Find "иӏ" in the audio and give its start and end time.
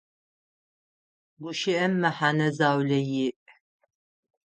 3.25-3.31